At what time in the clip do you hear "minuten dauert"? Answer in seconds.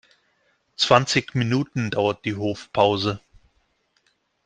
1.35-2.25